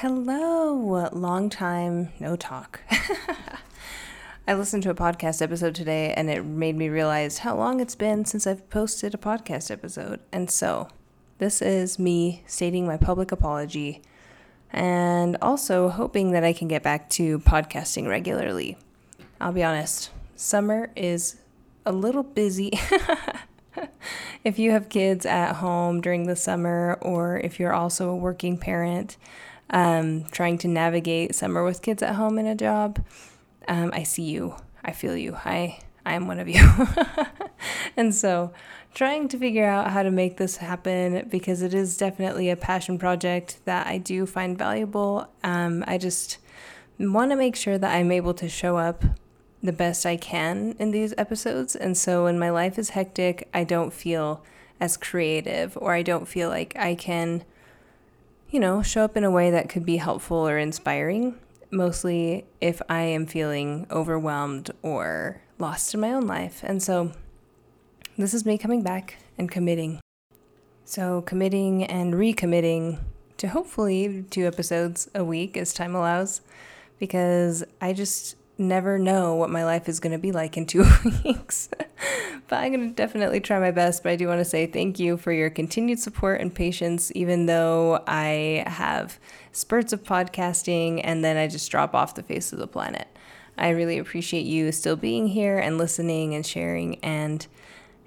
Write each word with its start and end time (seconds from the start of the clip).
Hello, 0.00 1.08
long 1.10 1.50
time 1.50 2.12
no 2.20 2.36
talk. 2.36 2.82
I 4.46 4.54
listened 4.54 4.84
to 4.84 4.90
a 4.90 4.94
podcast 4.94 5.42
episode 5.42 5.74
today 5.74 6.14
and 6.16 6.30
it 6.30 6.44
made 6.44 6.76
me 6.76 6.88
realize 6.88 7.38
how 7.38 7.56
long 7.56 7.80
it's 7.80 7.96
been 7.96 8.24
since 8.24 8.46
I've 8.46 8.70
posted 8.70 9.12
a 9.12 9.18
podcast 9.18 9.72
episode. 9.72 10.20
And 10.30 10.48
so, 10.52 10.86
this 11.38 11.60
is 11.60 11.98
me 11.98 12.44
stating 12.46 12.86
my 12.86 12.96
public 12.96 13.32
apology 13.32 14.00
and 14.72 15.36
also 15.42 15.88
hoping 15.88 16.30
that 16.30 16.44
I 16.44 16.52
can 16.52 16.68
get 16.68 16.84
back 16.84 17.10
to 17.10 17.40
podcasting 17.40 18.06
regularly. 18.06 18.78
I'll 19.40 19.50
be 19.50 19.64
honest, 19.64 20.10
summer 20.36 20.92
is 20.94 21.38
a 21.84 21.90
little 21.90 22.22
busy. 22.22 22.70
if 24.44 24.60
you 24.60 24.70
have 24.70 24.90
kids 24.90 25.26
at 25.26 25.54
home 25.54 26.00
during 26.00 26.28
the 26.28 26.36
summer, 26.36 26.98
or 27.02 27.38
if 27.38 27.58
you're 27.58 27.74
also 27.74 28.10
a 28.10 28.16
working 28.16 28.58
parent, 28.58 29.16
um, 29.70 30.24
trying 30.30 30.58
to 30.58 30.68
navigate 30.68 31.34
summer 31.34 31.64
with 31.64 31.82
kids 31.82 32.02
at 32.02 32.14
home 32.14 32.38
and 32.38 32.48
a 32.48 32.54
job, 32.54 33.04
um, 33.66 33.90
I 33.92 34.02
see 34.02 34.24
you. 34.24 34.54
I 34.84 34.92
feel 34.92 35.16
you. 35.16 35.36
I 35.44 35.80
I 36.08 36.14
am 36.14 36.26
one 36.26 36.38
of 36.38 36.48
you. 36.48 36.66
and 37.96 38.14
so, 38.14 38.50
trying 38.94 39.28
to 39.28 39.38
figure 39.38 39.66
out 39.66 39.90
how 39.90 40.02
to 40.02 40.10
make 40.10 40.38
this 40.38 40.56
happen 40.56 41.28
because 41.28 41.60
it 41.60 41.74
is 41.74 41.98
definitely 41.98 42.48
a 42.48 42.56
passion 42.56 42.98
project 42.98 43.58
that 43.66 43.86
I 43.86 43.98
do 43.98 44.24
find 44.24 44.56
valuable. 44.56 45.28
Um, 45.44 45.84
I 45.86 45.98
just 45.98 46.38
want 46.98 47.30
to 47.30 47.36
make 47.36 47.56
sure 47.56 47.76
that 47.76 47.94
I'm 47.94 48.10
able 48.10 48.32
to 48.34 48.48
show 48.48 48.78
up 48.78 49.04
the 49.62 49.72
best 49.72 50.06
I 50.06 50.16
can 50.16 50.74
in 50.78 50.92
these 50.92 51.12
episodes. 51.18 51.76
And 51.76 51.94
so, 51.94 52.24
when 52.24 52.38
my 52.38 52.48
life 52.48 52.78
is 52.78 52.90
hectic, 52.90 53.46
I 53.52 53.64
don't 53.64 53.92
feel 53.92 54.42
as 54.80 54.96
creative 54.96 55.76
or 55.78 55.92
I 55.92 56.02
don't 56.02 56.26
feel 56.26 56.48
like 56.48 56.74
I 56.74 56.94
can 56.94 57.44
you 58.50 58.60
know, 58.60 58.82
show 58.82 59.04
up 59.04 59.16
in 59.16 59.24
a 59.24 59.30
way 59.30 59.50
that 59.50 59.68
could 59.68 59.84
be 59.84 59.98
helpful 59.98 60.48
or 60.48 60.58
inspiring, 60.58 61.38
mostly 61.70 62.46
if 62.60 62.80
I 62.88 63.02
am 63.02 63.26
feeling 63.26 63.86
overwhelmed 63.90 64.70
or 64.82 65.42
lost 65.58 65.92
in 65.92 66.00
my 66.00 66.12
own 66.12 66.26
life. 66.26 66.62
And 66.62 66.82
so 66.82 67.12
this 68.16 68.32
is 68.32 68.46
me 68.46 68.56
coming 68.56 68.82
back 68.82 69.16
and 69.36 69.50
committing. 69.50 70.00
So, 70.84 71.20
committing 71.22 71.84
and 71.84 72.14
recommitting 72.14 73.00
to 73.36 73.48
hopefully 73.48 74.24
two 74.30 74.46
episodes 74.46 75.10
a 75.14 75.22
week 75.22 75.56
as 75.56 75.74
time 75.74 75.94
allows, 75.94 76.40
because 76.98 77.62
I 77.80 77.92
just 77.92 78.36
never 78.56 78.98
know 78.98 79.34
what 79.34 79.50
my 79.50 79.64
life 79.64 79.88
is 79.88 80.00
going 80.00 80.12
to 80.12 80.18
be 80.18 80.32
like 80.32 80.56
in 80.56 80.64
two 80.64 80.84
weeks. 81.24 81.68
But 82.48 82.56
I'm 82.56 82.72
going 82.72 82.88
to 82.88 82.94
definitely 82.94 83.40
try 83.40 83.58
my 83.58 83.70
best. 83.70 84.02
But 84.02 84.12
I 84.12 84.16
do 84.16 84.28
want 84.28 84.40
to 84.40 84.44
say 84.44 84.66
thank 84.66 84.98
you 84.98 85.16
for 85.16 85.32
your 85.32 85.50
continued 85.50 85.98
support 85.98 86.40
and 86.40 86.54
patience, 86.54 87.12
even 87.14 87.46
though 87.46 88.02
I 88.06 88.64
have 88.66 89.18
spurts 89.52 89.92
of 89.92 90.02
podcasting 90.04 91.00
and 91.02 91.24
then 91.24 91.36
I 91.36 91.48
just 91.48 91.70
drop 91.70 91.94
off 91.94 92.14
the 92.14 92.22
face 92.22 92.52
of 92.52 92.58
the 92.58 92.66
planet. 92.66 93.08
I 93.56 93.70
really 93.70 93.98
appreciate 93.98 94.46
you 94.46 94.70
still 94.70 94.96
being 94.96 95.28
here 95.28 95.58
and 95.58 95.78
listening 95.78 96.34
and 96.34 96.46
sharing 96.46 96.96
and 97.00 97.46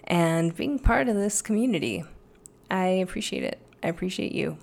and 0.06 0.56
being 0.56 0.80
part 0.80 1.08
of 1.08 1.16
this 1.16 1.42
community. 1.42 2.04
I 2.70 2.86
appreciate 2.86 3.44
it. 3.44 3.62
I 3.84 3.88
appreciate 3.88 4.32
you. 4.32 4.58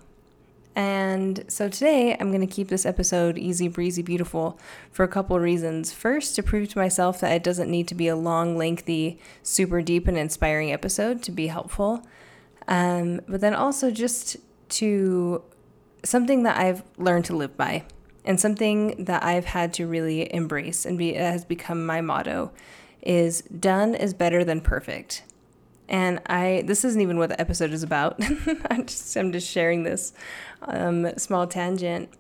And 0.79 1.45
so 1.49 1.69
today 1.69 2.17
I'm 2.21 2.31
going 2.31 2.47
to 2.47 2.47
keep 2.47 2.69
this 2.69 2.87
episode 2.87 3.37
easy, 3.37 3.67
breezy, 3.67 4.01
beautiful 4.01 4.61
for 4.93 5.03
a 5.03 5.09
couple 5.09 5.37
reasons. 5.41 5.93
First, 5.93 6.37
to 6.37 6.43
prove 6.45 6.69
to 6.69 6.79
myself 6.79 7.19
that 7.19 7.33
it 7.33 7.43
doesn't 7.43 7.69
need 7.69 7.89
to 7.89 7.97
be 7.97 8.07
a 8.07 8.15
long, 8.15 8.57
lengthy, 8.57 9.19
super 9.43 9.83
deep, 9.83 10.07
and 10.07 10.17
inspiring 10.17 10.71
episode 10.71 11.21
to 11.25 11.33
be 11.33 11.49
helpful. 11.49 12.07
Um, 12.69 13.23
but 13.27 13.41
then 13.41 13.55
also 13.55 13.91
just 13.91 14.37
to 14.69 15.43
something 16.05 16.45
that 16.45 16.57
I've 16.57 16.85
learned 16.97 17.25
to 17.25 17.35
live 17.35 17.57
by 17.57 17.83
and 18.25 18.41
something 18.41 19.05
that 19.05 19.25
I've 19.25 19.47
had 19.47 19.75
to 19.75 19.87
really 19.89 20.33
embrace 20.33 20.87
and 20.87 20.97
be, 20.97 21.15
has 21.15 21.45
become 21.45 21.85
my 21.85 22.01
motto 22.01 22.53
is 23.03 23.41
done 23.43 23.97
is 23.97 24.15
better 24.15 24.45
than 24.45 24.61
perfect. 24.61 25.25
And 25.89 26.21
I 26.27 26.65
this 26.67 26.85
isn't 26.85 27.01
even 27.01 27.19
what 27.19 27.31
the 27.31 27.41
episode 27.41 27.73
is 27.73 27.83
about. 27.83 28.21
I'm 28.71 28.87
just 28.87 29.17
I'm 29.17 29.33
just 29.33 29.49
sharing 29.49 29.85
this 29.85 30.13
um, 30.63 31.11
small 31.17 31.47
tangent. 31.47 32.11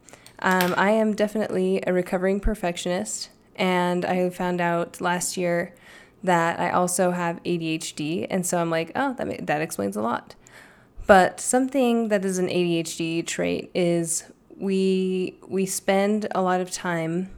Um, 0.41 0.75
I 0.77 0.91
am 0.93 1.15
definitely 1.15 1.83
a 1.87 1.93
recovering 1.93 2.41
perfectionist, 2.41 3.31
and 3.57 4.05
I 4.05 4.31
found 4.31 4.61
out 4.61 5.01
last 5.01 5.37
year 5.37 5.75
that 6.23 6.59
I 6.59 6.71
also 6.71 7.11
have 7.11 7.43
ADHD, 7.43 8.27
and 8.31 8.47
so 8.47 8.59
I'm 8.59 8.71
like, 8.71 8.93
oh, 8.95 9.15
that 9.15 9.47
that 9.47 9.61
explains 9.61 9.97
a 9.97 10.03
lot. 10.03 10.35
But 11.07 11.41
something 11.41 12.09
that 12.09 12.25
is 12.25 12.39
an 12.39 12.49
ADHD 12.49 13.27
trait 13.27 13.71
is 13.75 14.25
we 14.57 15.39
we 15.49 15.67
spend 15.67 16.27
a 16.35 16.43
lot 16.43 16.61
of 16.61 16.71
time 16.71 17.31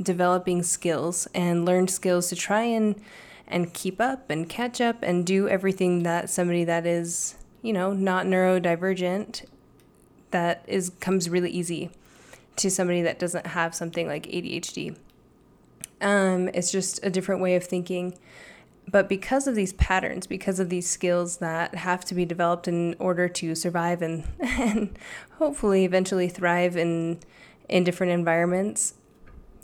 developing 0.00 0.62
skills 0.62 1.28
and 1.34 1.64
learned 1.64 1.90
skills 1.90 2.28
to 2.28 2.36
try 2.36 2.62
and 2.62 3.00
and 3.48 3.72
keep 3.72 4.00
up 4.00 4.30
and 4.30 4.48
catch 4.48 4.80
up 4.80 5.02
and 5.02 5.26
do 5.26 5.48
everything 5.48 6.02
that 6.02 6.30
somebody 6.30 6.64
that 6.64 6.86
is, 6.86 7.36
you 7.62 7.72
know, 7.72 7.92
not 7.92 8.26
neurodivergent 8.26 9.44
that 10.30 10.62
is 10.66 10.90
comes 11.00 11.28
really 11.28 11.50
easy 11.50 11.90
to 12.56 12.70
somebody 12.70 13.02
that 13.02 13.18
doesn't 13.18 13.46
have 13.48 13.74
something 13.74 14.06
like 14.06 14.24
ADHD. 14.26 14.96
Um, 16.00 16.48
it's 16.54 16.70
just 16.70 17.04
a 17.04 17.10
different 17.10 17.40
way 17.40 17.56
of 17.56 17.64
thinking. 17.64 18.16
But 18.90 19.08
because 19.08 19.46
of 19.46 19.54
these 19.54 19.74
patterns, 19.74 20.26
because 20.26 20.58
of 20.58 20.70
these 20.70 20.88
skills 20.88 21.38
that 21.38 21.74
have 21.74 22.04
to 22.06 22.14
be 22.14 22.24
developed 22.24 22.68
in 22.68 22.96
order 22.98 23.28
to 23.28 23.54
survive 23.54 24.00
and, 24.00 24.24
and 24.40 24.98
hopefully 25.38 25.84
eventually 25.84 26.28
thrive 26.28 26.76
in 26.76 27.20
in 27.68 27.84
different 27.84 28.12
environments, 28.12 28.94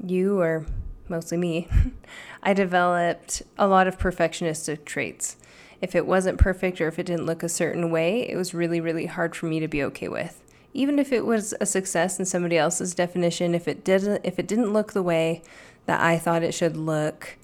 you 0.05 0.39
or 0.39 0.67
mostly 1.09 1.37
me, 1.37 1.69
I 2.43 2.55
developed 2.55 3.43
a 3.59 3.67
lot 3.67 3.87
of 3.87 3.99
perfectionistic 3.99 4.85
traits. 4.85 5.37
If 5.81 5.95
it 5.95 6.07
wasn't 6.07 6.39
perfect 6.39 6.81
or 6.81 6.89
if 6.89 6.99
it 6.99 7.07
didn't 7.07 7.27
look 7.27 7.43
a 7.43 7.49
certain 7.49 7.91
way, 7.91 8.29
it 8.29 8.37
was 8.37 8.55
really, 8.55 8.81
really 8.81 9.07
hard 9.07 9.37
for 9.37 9.47
me 9.47 9.61
to 9.61 9.69
be 9.69 9.83
okay 9.85 10.09
with. 10.09 10.41
Even 10.73 10.99
if 10.99 11.13
it 11.13 11.27
was 11.27 11.55
a 11.61 11.67
success 11.67 12.19
in 12.19 12.25
somebody 12.25 12.57
else's 12.57 12.95
definition, 12.95 13.55
if 13.55 13.69
it 13.69 13.85
didn't 13.85 14.23
if 14.25 14.39
it 14.39 14.49
didn't 14.49 14.73
look 14.73 14.93
the 14.93 15.03
way 15.03 15.43
that 15.87 16.01
I 16.01 16.19
thought 16.19 16.43
it 16.43 16.55
should 16.55 16.77
look, 16.77 17.37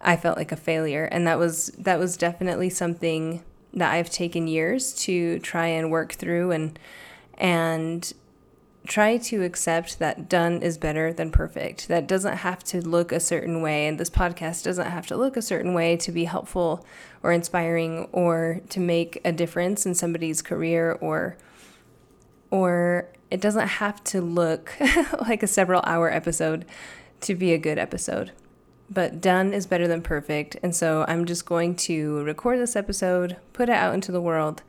I 0.00 0.16
felt 0.16 0.36
like 0.36 0.52
a 0.52 0.56
failure. 0.56 1.04
And 1.04 1.26
that 1.26 1.38
was 1.38 1.68
that 1.78 1.98
was 1.98 2.16
definitely 2.16 2.68
something 2.68 3.42
that 3.72 3.92
I've 3.92 4.10
taken 4.10 4.46
years 4.46 4.92
to 5.04 5.38
try 5.40 5.66
and 5.66 5.90
work 5.90 6.12
through 6.12 6.50
and 6.50 6.78
and 7.36 8.12
try 8.86 9.16
to 9.16 9.42
accept 9.42 9.98
that 9.98 10.28
done 10.28 10.60
is 10.60 10.76
better 10.76 11.12
than 11.12 11.30
perfect. 11.30 11.88
That 11.88 12.06
doesn't 12.06 12.38
have 12.38 12.62
to 12.64 12.86
look 12.86 13.12
a 13.12 13.20
certain 13.20 13.62
way, 13.62 13.86
and 13.86 13.98
this 13.98 14.10
podcast 14.10 14.64
doesn't 14.64 14.90
have 14.90 15.06
to 15.08 15.16
look 15.16 15.36
a 15.36 15.42
certain 15.42 15.74
way 15.74 15.96
to 15.96 16.12
be 16.12 16.24
helpful 16.24 16.84
or 17.22 17.32
inspiring 17.32 18.08
or 18.12 18.60
to 18.68 18.80
make 18.80 19.20
a 19.24 19.32
difference 19.32 19.86
in 19.86 19.94
somebody's 19.94 20.42
career 20.42 20.92
or 21.00 21.36
or 22.50 23.08
it 23.30 23.40
doesn't 23.40 23.66
have 23.66 24.04
to 24.04 24.20
look 24.20 24.72
like 25.22 25.42
a 25.42 25.48
several 25.48 25.82
hour 25.84 26.12
episode 26.12 26.64
to 27.20 27.34
be 27.34 27.52
a 27.52 27.58
good 27.58 27.78
episode. 27.78 28.30
But 28.90 29.20
done 29.20 29.54
is 29.54 29.66
better 29.66 29.88
than 29.88 30.02
perfect, 30.02 30.56
and 30.62 30.76
so 30.76 31.06
I'm 31.08 31.24
just 31.24 31.46
going 31.46 31.74
to 31.76 32.22
record 32.22 32.60
this 32.60 32.76
episode, 32.76 33.38
put 33.54 33.70
it 33.70 33.74
out 33.74 33.94
into 33.94 34.12
the 34.12 34.20
world 34.20 34.62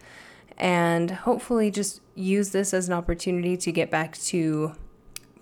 and 0.58 1.12
hopefully 1.12 1.70
just 1.70 2.02
use 2.16 2.52
this 2.52 2.74
as 2.74 2.88
an 2.88 2.94
opportunity 2.94 3.58
to 3.58 3.72
get 3.72 3.92
back 3.92 4.18
to 4.18 4.76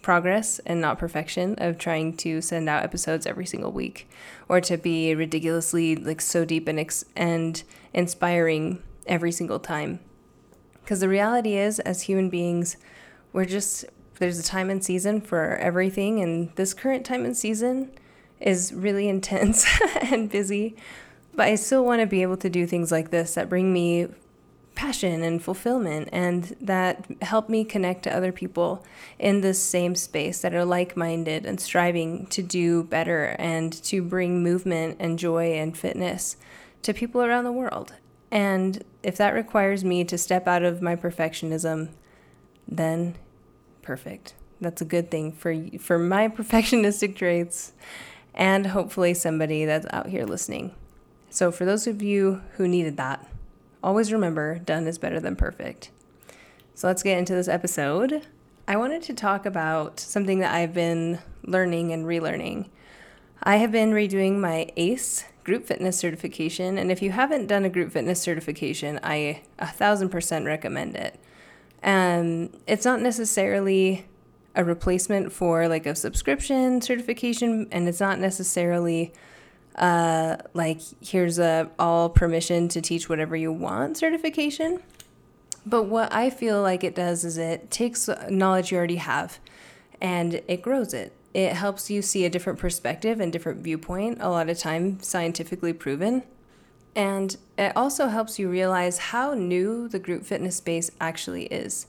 progress 0.02 0.60
and 0.66 0.82
not 0.82 1.00
perfection 1.00 1.56
of 1.60 1.78
trying 1.78 2.16
to 2.18 2.42
send 2.42 2.68
out 2.68 2.84
episodes 2.84 3.26
every 3.26 3.46
single 3.46 3.72
week 3.72 4.10
or 4.50 4.60
to 4.60 4.78
be 4.78 5.16
ridiculously 5.16 5.96
like 5.96 6.20
so 6.20 6.44
deep 6.44 6.68
and 6.68 6.80
ex- 6.80 7.06
and 7.16 7.64
inspiring 7.94 8.84
every 9.08 9.32
single 9.32 9.60
time. 9.60 10.00
Because 10.84 11.00
the 11.00 11.08
reality 11.08 11.56
is 11.56 11.80
as 11.80 12.04
human 12.04 12.30
beings 12.30 12.78
we're 13.32 13.46
just 13.46 13.86
there's 14.20 14.38
a 14.38 14.44
time 14.44 14.70
and 14.70 14.84
season 14.84 15.20
for 15.20 15.56
everything 15.56 16.22
and 16.22 16.56
this 16.56 16.74
current 16.74 17.06
time 17.06 17.26
and 17.26 17.36
season 17.36 17.92
is 18.40 18.72
really 18.74 19.08
intense 19.16 19.66
and 20.02 20.30
busy 20.30 20.76
but 21.34 21.48
I 21.48 21.56
still 21.56 21.84
want 21.84 22.00
to 22.02 22.06
be 22.06 22.22
able 22.22 22.38
to 22.38 22.50
do 22.50 22.68
things 22.68 22.92
like 22.92 23.10
this 23.10 23.34
that 23.34 23.50
bring 23.50 23.74
me 23.74 24.08
passion 24.76 25.22
and 25.22 25.42
fulfillment 25.42 26.10
and 26.12 26.56
that 26.60 27.06
help 27.22 27.48
me 27.48 27.64
connect 27.64 28.04
to 28.04 28.16
other 28.16 28.32
people 28.32 28.84
in 29.20 29.42
this 29.42 29.62
same 29.62 29.96
space 29.96 30.42
that 30.42 30.54
are 30.54 30.66
like-minded 30.66 31.46
and 31.46 31.60
striving 31.60 32.26
to 32.28 32.42
do 32.42 32.84
better 32.84 33.36
and 33.38 33.72
to 33.84 34.02
bring 34.02 34.42
movement 34.44 34.98
and 35.00 35.20
joy 35.20 35.54
and 35.54 35.78
fitness 35.78 36.38
to 36.82 36.94
people 36.94 37.22
around 37.22 37.44
the 37.44 37.52
world. 37.52 37.94
And 38.32 38.84
if 39.04 39.16
that 39.18 39.34
requires 39.34 39.84
me 39.84 40.04
to 40.06 40.18
step 40.18 40.48
out 40.48 40.64
of 40.64 40.82
my 40.82 40.96
perfectionism, 40.96 41.90
then 42.68 43.16
perfect. 43.84 44.34
That's 44.60 44.82
a 44.82 44.86
good 44.86 45.12
thing 45.12 45.32
for 45.34 45.56
for 45.78 46.00
my 46.00 46.28
perfectionistic 46.30 47.16
traits 47.16 47.74
and 48.34 48.68
hopefully 48.68 49.14
somebody 49.14 49.66
that's 49.66 49.86
out 49.92 50.08
here 50.08 50.26
listening. 50.26 50.74
So 51.30 51.52
for 51.52 51.66
those 51.66 51.86
of 51.86 52.02
you 52.02 52.42
who 52.54 52.68
needed 52.68 52.98
that, 52.98 53.28
Always 53.84 54.14
remember, 54.14 54.60
done 54.60 54.88
is 54.88 54.98
better 54.98 55.20
than 55.20 55.36
perfect. 55.36 55.92
So 56.74 56.88
let's 56.88 57.04
get 57.04 57.18
into 57.18 57.36
this 57.36 57.50
episode. 57.50 58.26
I 58.66 58.78
wanted 58.78 59.04
to 59.04 59.14
talk 59.14 59.46
about 59.46 60.00
something 60.00 60.40
that 60.40 60.56
I've 60.56 60.74
been 60.74 61.20
learning 61.44 61.92
and 61.92 62.06
relearning. 62.06 62.70
I 63.44 63.58
have 63.58 63.74
been 63.74 63.92
redoing 63.92 64.40
my 64.40 64.72
ACE 64.78 65.26
group 65.44 65.66
fitness 65.66 65.98
certification, 65.98 66.78
and 66.78 66.94
if 66.94 67.02
you 67.02 67.12
haven't 67.12 67.48
done 67.48 67.66
a 67.66 67.70
group 67.70 67.92
fitness 67.92 68.22
certification, 68.22 69.02
I 69.04 69.42
a 69.60 69.68
thousand 69.68 70.10
percent 70.10 70.46
recommend 70.46 70.96
it. 70.96 71.20
Um, 71.84 72.52
it's 72.66 72.86
not 72.86 73.02
necessarily 73.02 74.06
a 74.56 74.64
replacement 74.64 75.34
for 75.34 75.68
like 75.68 75.86
a 75.86 75.94
subscription 75.94 76.82
certification, 76.82 77.68
and 77.70 77.90
it's 77.90 78.00
not 78.00 78.18
necessarily 78.18 79.12
uh, 79.76 80.38
like 80.54 80.82
here's 81.02 81.40
a 81.40 81.70
all 81.80 82.10
permission 82.10 82.68
to 82.70 82.82
teach 82.82 83.10
whatever 83.10 83.36
you 83.36 83.52
want 83.52 83.98
certification. 83.98 84.82
But 85.66 85.84
what 85.84 86.14
I 86.14 86.30
feel 86.30 86.62
like 86.62 86.84
it 86.84 86.96
does 86.96 87.24
is 87.24 87.38
it 87.38 87.72
takes 87.72 88.10
knowledge 88.30 88.72
you 88.72 88.78
already 88.78 88.98
have 88.98 89.40
and 90.02 90.42
it 90.48 90.62
grows 90.62 90.94
it. 90.94 91.14
It 91.34 91.54
helps 91.54 91.90
you 91.90 92.02
see 92.02 92.26
a 92.26 92.30
different 92.30 92.60
perspective 92.60 93.20
and 93.20 93.32
different 93.32 93.62
viewpoint, 93.62 94.20
a 94.22 94.30
lot 94.30 94.50
of 94.50 94.60
time 94.60 95.02
scientifically 95.02 95.74
proven. 95.74 96.24
And 96.96 97.36
it 97.58 97.76
also 97.76 98.08
helps 98.08 98.38
you 98.38 98.50
realize 98.50 98.98
how 98.98 99.34
new 99.34 99.88
the 99.88 99.98
group 99.98 100.26
fitness 100.26 100.58
space 100.58 100.92
actually 101.02 101.46
is. 101.46 101.88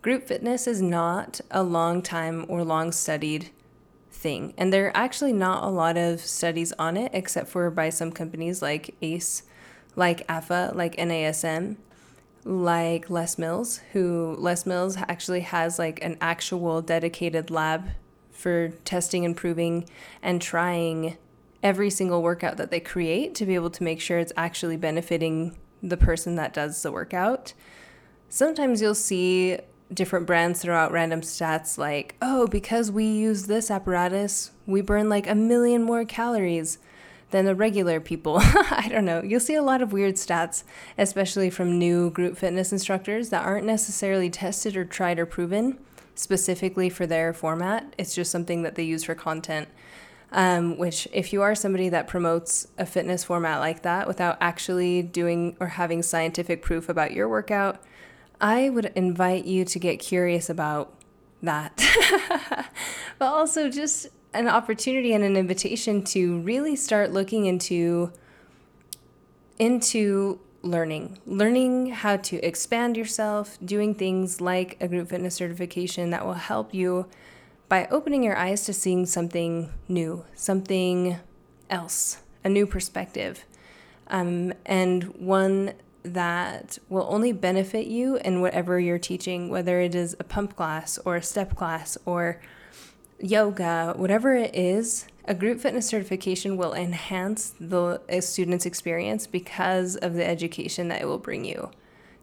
Group 0.00 0.22
fitness 0.22 0.66
is 0.66 0.80
not 0.80 1.40
a 1.50 1.62
long 1.62 2.00
time 2.00 2.46
or 2.48 2.62
long 2.64 2.92
studied 2.92 3.50
thing. 4.16 4.54
And 4.56 4.72
there 4.72 4.86
are 4.86 4.96
actually 4.96 5.32
not 5.32 5.64
a 5.64 5.68
lot 5.68 5.96
of 5.96 6.20
studies 6.20 6.72
on 6.78 6.96
it, 6.96 7.10
except 7.14 7.48
for 7.48 7.70
by 7.70 7.90
some 7.90 8.10
companies 8.10 8.62
like 8.62 8.94
ACE, 9.02 9.42
like 9.94 10.24
AFA, 10.28 10.72
like 10.74 10.96
NASM 10.96 11.76
like 12.46 13.10
Les 13.10 13.38
Mills, 13.38 13.80
who 13.92 14.36
Les 14.38 14.64
Mills 14.64 14.96
actually 15.08 15.40
has 15.40 15.80
like 15.80 16.02
an 16.02 16.16
actual 16.20 16.80
dedicated 16.80 17.50
lab 17.50 17.88
for 18.30 18.68
testing 18.84 19.24
and 19.24 19.36
proving 19.36 19.88
and 20.22 20.40
trying 20.40 21.16
every 21.62 21.90
single 21.90 22.22
workout 22.22 22.56
that 22.56 22.70
they 22.70 22.78
create 22.78 23.34
to 23.34 23.44
be 23.44 23.56
able 23.56 23.70
to 23.70 23.82
make 23.82 24.00
sure 24.00 24.20
it's 24.20 24.32
actually 24.36 24.76
benefiting 24.76 25.56
the 25.82 25.96
person 25.96 26.36
that 26.36 26.54
does 26.54 26.80
the 26.82 26.92
workout. 26.92 27.52
Sometimes 28.28 28.80
you'll 28.80 28.94
see 28.94 29.58
different 29.92 30.26
brands 30.26 30.62
throw 30.62 30.76
out 30.76 30.92
random 30.92 31.20
stats 31.20 31.78
like, 31.78 32.16
oh, 32.20 32.46
because 32.46 32.90
we 32.90 33.04
use 33.04 33.46
this 33.46 33.70
apparatus, 33.70 34.50
we 34.66 34.80
burn 34.80 35.08
like 35.08 35.28
a 35.28 35.34
million 35.34 35.82
more 35.82 36.04
calories 36.04 36.78
than 37.30 37.44
the 37.44 37.54
regular 37.54 38.00
people. 38.00 38.38
I 38.40 38.88
don't 38.90 39.04
know. 39.04 39.22
You'll 39.22 39.40
see 39.40 39.54
a 39.54 39.62
lot 39.62 39.82
of 39.82 39.92
weird 39.92 40.14
stats, 40.14 40.64
especially 40.96 41.50
from 41.50 41.78
new 41.78 42.10
group 42.10 42.36
fitness 42.36 42.72
instructors 42.72 43.30
that 43.30 43.44
aren't 43.44 43.66
necessarily 43.66 44.30
tested 44.30 44.76
or 44.76 44.84
tried 44.84 45.18
or 45.18 45.26
proven 45.26 45.78
specifically 46.14 46.88
for 46.88 47.06
their 47.06 47.32
format. 47.32 47.94
It's 47.98 48.14
just 48.14 48.30
something 48.30 48.62
that 48.62 48.74
they 48.74 48.84
use 48.84 49.04
for 49.04 49.14
content. 49.14 49.68
Um, 50.32 50.76
which, 50.76 51.06
if 51.12 51.32
you 51.32 51.42
are 51.42 51.54
somebody 51.54 51.88
that 51.90 52.08
promotes 52.08 52.66
a 52.76 52.84
fitness 52.84 53.22
format 53.22 53.60
like 53.60 53.82
that 53.82 54.08
without 54.08 54.36
actually 54.40 55.00
doing 55.00 55.56
or 55.60 55.68
having 55.68 56.02
scientific 56.02 56.62
proof 56.62 56.88
about 56.88 57.12
your 57.12 57.28
workout, 57.28 57.80
I 58.40 58.68
would 58.68 58.92
invite 58.94 59.44
you 59.44 59.64
to 59.64 59.78
get 59.78 59.98
curious 59.98 60.50
about 60.50 60.92
that. 61.42 61.76
but 63.18 63.26
also 63.26 63.70
just 63.70 64.08
an 64.34 64.48
opportunity 64.48 65.12
and 65.14 65.24
an 65.24 65.36
invitation 65.36 66.02
to 66.02 66.40
really 66.40 66.76
start 66.76 67.12
looking 67.12 67.46
into 67.46 68.12
into 69.58 70.38
learning 70.62 71.18
learning 71.24 71.86
how 71.86 72.16
to 72.16 72.36
expand 72.44 72.96
yourself 72.96 73.56
doing 73.64 73.94
things 73.94 74.40
like 74.40 74.76
a 74.80 74.88
group 74.88 75.08
fitness 75.08 75.36
certification 75.36 76.10
that 76.10 76.26
will 76.26 76.34
help 76.34 76.74
you 76.74 77.06
by 77.68 77.86
opening 77.90 78.22
your 78.22 78.36
eyes 78.36 78.64
to 78.66 78.72
seeing 78.72 79.06
something 79.06 79.72
new 79.88 80.24
something 80.34 81.18
else 81.70 82.18
a 82.44 82.48
new 82.48 82.66
perspective 82.66 83.44
um, 84.08 84.52
and 84.66 85.04
one 85.14 85.72
that 86.14 86.78
will 86.88 87.06
only 87.10 87.32
benefit 87.32 87.86
you 87.86 88.16
in 88.16 88.40
whatever 88.40 88.78
you're 88.78 88.98
teaching 88.98 89.48
whether 89.48 89.80
it 89.80 89.94
is 89.94 90.16
a 90.18 90.24
pump 90.24 90.56
class 90.56 90.98
or 91.04 91.16
a 91.16 91.22
step 91.22 91.56
class 91.56 91.98
or 92.04 92.40
yoga, 93.18 93.94
whatever 93.96 94.34
it 94.34 94.54
is, 94.54 95.06
a 95.24 95.34
group 95.34 95.60
fitness 95.60 95.88
certification 95.88 96.56
will 96.56 96.72
enhance 96.74 97.54
the 97.58 98.00
student's 98.20 98.66
experience 98.66 99.26
because 99.26 99.96
of 99.96 100.14
the 100.14 100.26
education 100.26 100.88
that 100.88 101.00
it 101.00 101.06
will 101.06 101.18
bring 101.18 101.44
you. 101.44 101.70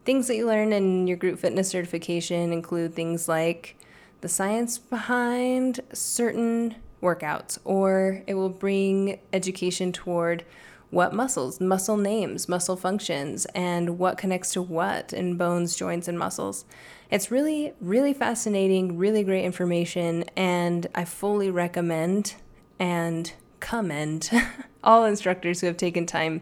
Things 0.06 0.28
that 0.28 0.36
you 0.36 0.48
learn 0.48 0.74
in 0.74 1.08
your 1.08 1.18
group 1.18 1.40
fitness 1.40 1.70
certification 1.70 2.54
include 2.54 2.94
things 2.94 3.28
like 3.28 3.78
the 4.22 4.30
science 4.30 4.78
behind 4.78 5.80
certain 5.94 6.76
workouts, 7.02 7.58
or 7.66 8.24
it 8.28 8.36
will 8.36 8.50
bring 8.50 9.20
education 9.34 9.92
toward 9.92 10.46
what 10.94 11.14
muscles, 11.14 11.60
muscle 11.60 11.98
names, 11.98 12.48
muscle 12.48 12.76
functions, 12.76 13.46
and 13.56 13.98
what 13.98 14.18
connects 14.18 14.52
to 14.54 14.62
what 14.62 15.12
in 15.12 15.36
bones, 15.38 15.76
joints, 15.76 16.08
and 16.08 16.18
muscles. 16.20 16.66
It's 17.10 17.32
really, 17.32 17.74
really 17.82 18.14
fascinating, 18.14 18.98
really 18.98 19.24
great 19.24 19.44
information, 19.44 20.24
and 20.36 20.88
I 20.94 21.06
fully 21.06 21.50
recommend 21.50 22.36
and 22.80 23.34
commend 23.60 24.30
all 24.84 25.06
instructors 25.06 25.62
who 25.62 25.68
have 25.68 25.78
taken 25.78 26.06
time 26.06 26.42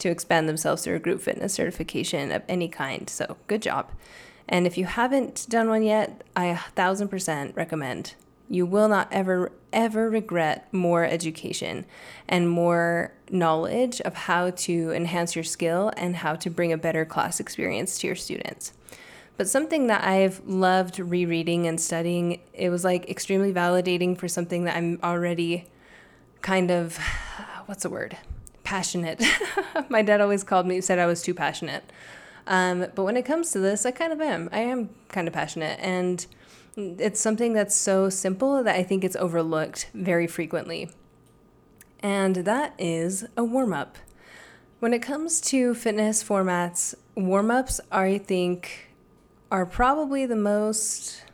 to 0.00 0.10
expand 0.10 0.48
themselves 0.48 0.82
through 0.82 0.96
a 0.96 1.00
group 1.00 1.20
fitness 1.20 1.54
certification 1.54 2.32
of 2.32 2.42
any 2.48 2.68
kind. 2.68 3.08
So, 3.08 3.36
good 3.46 3.62
job. 3.62 3.90
And 4.48 4.66
if 4.66 4.76
you 4.76 4.84
haven't 4.84 5.46
done 5.48 5.68
one 5.68 5.84
yet, 5.84 6.24
I 6.34 6.46
a 6.46 6.56
thousand 6.56 7.08
percent 7.08 7.54
recommend. 7.54 8.14
You 8.48 8.66
will 8.66 8.88
not 8.88 9.08
ever, 9.12 9.52
ever 9.72 10.08
regret 10.08 10.72
more 10.72 11.04
education 11.04 11.84
and 12.28 12.48
more 12.48 13.12
knowledge 13.30 14.00
of 14.02 14.14
how 14.14 14.50
to 14.50 14.92
enhance 14.92 15.34
your 15.34 15.44
skill 15.44 15.92
and 15.96 16.16
how 16.16 16.34
to 16.36 16.50
bring 16.50 16.72
a 16.72 16.76
better 16.76 17.04
class 17.04 17.40
experience 17.40 17.98
to 17.98 18.06
your 18.06 18.16
students. 18.16 18.72
But 19.36 19.48
something 19.48 19.86
that 19.86 20.04
I've 20.04 20.46
loved 20.46 20.98
rereading 20.98 21.66
and 21.66 21.80
studying, 21.80 22.40
it 22.52 22.70
was 22.70 22.84
like 22.84 23.08
extremely 23.08 23.52
validating 23.52 24.16
for 24.16 24.28
something 24.28 24.64
that 24.64 24.76
I'm 24.76 25.00
already 25.02 25.66
kind 26.42 26.70
of, 26.70 26.98
what's 27.66 27.82
the 27.82 27.90
word? 27.90 28.16
Passionate. 28.64 29.22
My 29.88 30.02
dad 30.02 30.20
always 30.20 30.44
called 30.44 30.66
me, 30.66 30.80
said 30.80 30.98
I 30.98 31.06
was 31.06 31.22
too 31.22 31.34
passionate. 31.34 31.84
Um, 32.46 32.86
but 32.94 33.04
when 33.04 33.16
it 33.16 33.24
comes 33.24 33.52
to 33.52 33.58
this, 33.58 33.86
I 33.86 33.90
kind 33.90 34.12
of 34.12 34.20
am. 34.20 34.48
I 34.52 34.60
am 34.60 34.90
kind 35.08 35.28
of 35.28 35.34
passionate. 35.34 35.78
And 35.80 36.24
it's 36.76 37.20
something 37.20 37.52
that's 37.52 37.74
so 37.74 38.08
simple 38.08 38.62
that 38.62 38.74
I 38.74 38.82
think 38.82 39.04
it's 39.04 39.16
overlooked 39.16 39.90
very 39.94 40.26
frequently. 40.26 40.90
And 42.00 42.36
that 42.36 42.74
is 42.78 43.26
a 43.36 43.44
warm 43.44 43.72
up. 43.72 43.98
When 44.80 44.92
it 44.92 45.02
comes 45.02 45.40
to 45.42 45.74
fitness 45.74 46.24
formats, 46.24 46.94
warm 47.14 47.50
ups 47.50 47.80
I 47.90 48.18
think, 48.18 48.88
are 49.50 49.66
probably 49.66 50.26
the 50.26 50.36
most 50.36 51.24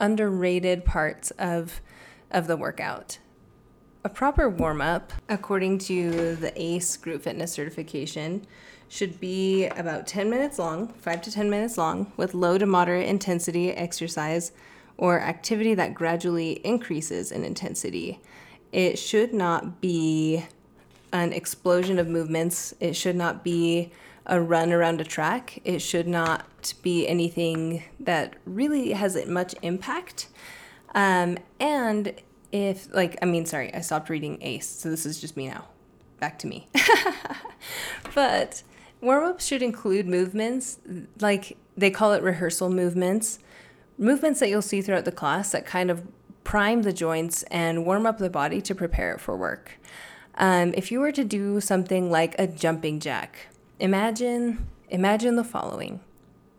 underrated 0.00 0.84
parts 0.84 1.30
of, 1.32 1.80
of 2.30 2.46
the 2.46 2.56
workout. 2.56 3.18
A 4.02 4.08
proper 4.08 4.48
warm 4.48 4.80
up, 4.80 5.12
according 5.28 5.78
to 5.78 6.36
the 6.36 6.52
ACE 6.60 6.96
group 6.96 7.22
fitness 7.22 7.52
certification, 7.52 8.46
should 8.88 9.20
be 9.20 9.66
about 9.66 10.06
10 10.06 10.30
minutes 10.30 10.58
long, 10.58 10.88
5 10.88 11.22
to 11.22 11.30
10 11.30 11.50
minutes 11.50 11.76
long, 11.76 12.12
with 12.16 12.32
low 12.32 12.56
to 12.56 12.66
moderate 12.66 13.08
intensity 13.08 13.72
exercise 13.72 14.52
or 14.98 15.20
activity 15.20 15.74
that 15.74 15.94
gradually 15.94 16.52
increases 16.64 17.30
in 17.32 17.44
intensity. 17.44 18.20
It 18.72 18.98
should 18.98 19.32
not 19.32 19.80
be 19.80 20.44
an 21.12 21.32
explosion 21.32 21.98
of 21.98 22.08
movements. 22.08 22.74
It 22.80 22.94
should 22.94 23.16
not 23.16 23.44
be 23.44 23.92
a 24.26 24.40
run 24.40 24.72
around 24.72 25.00
a 25.00 25.04
track. 25.04 25.60
It 25.64 25.80
should 25.80 26.08
not 26.08 26.74
be 26.82 27.06
anything 27.06 27.84
that 28.00 28.34
really 28.44 28.92
has 28.92 29.24
much 29.26 29.54
impact. 29.62 30.28
Um, 30.94 31.38
and 31.60 32.14
if, 32.50 32.92
like, 32.92 33.18
I 33.22 33.26
mean, 33.26 33.46
sorry, 33.46 33.72
I 33.72 33.80
stopped 33.80 34.08
reading 34.08 34.38
ACE, 34.40 34.66
so 34.66 34.90
this 34.90 35.06
is 35.06 35.20
just 35.20 35.36
me 35.36 35.48
now. 35.48 35.66
Back 36.18 36.38
to 36.40 36.46
me. 36.46 36.68
but 38.14 38.62
warm 39.00 39.24
ups 39.24 39.46
should 39.46 39.62
include 39.62 40.08
movements, 40.08 40.78
like 41.20 41.56
they 41.76 41.90
call 41.90 42.14
it 42.14 42.22
rehearsal 42.22 42.70
movements 42.70 43.38
movements 43.98 44.40
that 44.40 44.48
you'll 44.48 44.62
see 44.62 44.82
throughout 44.82 45.04
the 45.04 45.12
class 45.12 45.52
that 45.52 45.66
kind 45.66 45.90
of 45.90 46.06
prime 46.44 46.82
the 46.82 46.92
joints 46.92 47.42
and 47.44 47.84
warm 47.84 48.06
up 48.06 48.18
the 48.18 48.30
body 48.30 48.60
to 48.62 48.74
prepare 48.74 49.12
it 49.12 49.20
for 49.20 49.36
work. 49.36 49.78
Um, 50.36 50.74
if 50.76 50.92
you 50.92 51.00
were 51.00 51.12
to 51.12 51.24
do 51.24 51.60
something 51.60 52.10
like 52.10 52.34
a 52.38 52.46
jumping 52.46 53.00
jack, 53.00 53.48
imagine 53.80 54.68
imagine 54.88 55.36
the 55.36 55.44
following. 55.44 56.00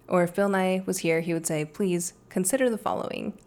Or 0.07 0.23
if 0.23 0.35
Bill 0.35 0.49
Nye 0.49 0.83
was 0.85 0.99
here, 0.99 1.21
he 1.21 1.33
would 1.33 1.45
say, 1.45 1.65
please 1.65 2.13
consider 2.29 2.69
the 2.69 2.77
following. 2.77 3.37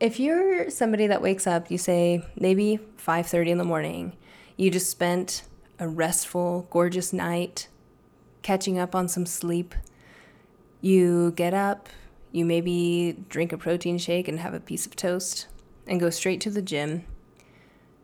If 0.00 0.18
you're 0.18 0.68
somebody 0.68 1.06
that 1.06 1.22
wakes 1.22 1.46
up, 1.46 1.70
you 1.70 1.78
say 1.78 2.24
maybe 2.36 2.78
5:30 2.96 3.50
in 3.50 3.58
the 3.58 3.64
morning, 3.64 4.16
you 4.56 4.70
just 4.70 4.90
spent 4.90 5.44
a 5.78 5.88
restful, 5.88 6.66
gorgeous 6.70 7.12
night 7.12 7.68
catching 8.42 8.78
up 8.78 8.94
on 8.94 9.08
some 9.08 9.26
sleep. 9.26 9.74
You 10.80 11.32
get 11.32 11.54
up, 11.54 11.88
you 12.32 12.44
maybe 12.44 13.24
drink 13.28 13.52
a 13.52 13.58
protein 13.58 13.98
shake 13.98 14.26
and 14.26 14.40
have 14.40 14.54
a 14.54 14.60
piece 14.60 14.86
of 14.86 14.96
toast 14.96 15.46
and 15.86 16.00
go 16.00 16.10
straight 16.10 16.40
to 16.40 16.50
the 16.50 16.62
gym, 16.62 17.04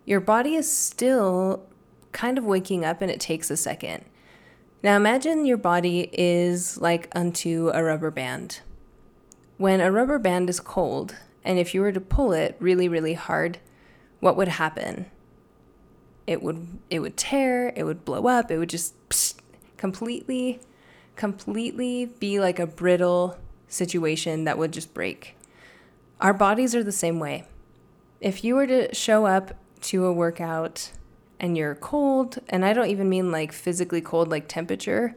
your 0.05 0.21
body 0.21 0.55
is 0.55 0.71
still 0.71 1.67
kind 2.13 2.39
of 2.39 2.45
waking 2.45 2.85
up 2.85 3.03
and 3.03 3.11
it 3.11 3.21
takes 3.21 3.51
a 3.51 3.57
second. 3.57 4.05
Now 4.83 4.97
imagine 4.97 5.45
your 5.45 5.57
body 5.57 6.09
is 6.13 6.79
like 6.79 7.09
unto 7.13 7.71
a 7.75 7.83
rubber 7.83 8.11
band. 8.11 8.61
When 9.57 9.81
a 9.81 9.91
rubber 9.91 10.19
band 10.19 10.49
is 10.49 10.61
cold, 10.61 11.17
and 11.45 11.59
if 11.59 11.75
you 11.75 11.81
were 11.81 11.93
to 11.93 12.01
pull 12.01 12.33
it 12.33 12.57
really, 12.61 12.89
really 12.89 13.15
hard, 13.15 13.59
what 14.21 14.37
would 14.37 14.49
happen? 14.49 15.07
It 16.27 16.43
would 16.43 16.79
it 16.91 17.01
would 17.01 17.17
tear, 17.17 17.73
it 17.75 17.85
would 17.85 18.05
blow 18.05 18.27
up, 18.27 18.51
it 18.51 18.59
would 18.59 18.69
just 18.69 18.95
psh, 19.09 19.35
completely 19.77 20.61
completely 21.17 22.07
be 22.07 22.39
like 22.39 22.61
a 22.61 22.67
brittle 22.67 23.37
situation 23.69 24.45
that 24.45 24.59
would 24.59 24.73
just 24.73 24.95
break. 24.95 25.37
Our 26.21 26.35
bodies 26.35 26.75
are 26.75 26.83
the 26.83 26.93
same 26.93 27.21
way. 27.21 27.45
If 28.21 28.43
you 28.43 28.57
were 28.57 28.67
to 28.67 28.93
show 28.95 29.27
up 29.27 29.57
to 29.83 30.07
a 30.07 30.13
workout 30.13 30.91
and 31.39 31.57
you're 31.57 31.77
cold, 31.77 32.39
and 32.49 32.65
I 32.65 32.73
don't 32.73 32.89
even 32.89 33.09
mean 33.09 33.31
like 33.31 33.53
physically 33.53 34.01
cold, 34.01 34.29
like 34.29 34.49
temperature, 34.49 35.15